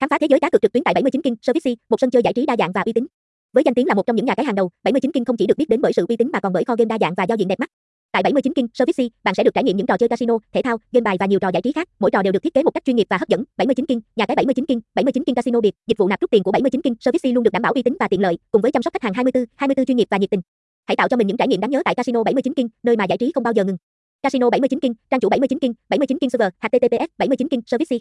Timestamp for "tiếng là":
3.74-3.94